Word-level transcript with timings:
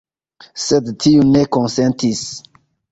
Sed 0.63 0.89
tiu 1.05 1.29
ne 1.37 1.47
konsentis. 1.59 2.29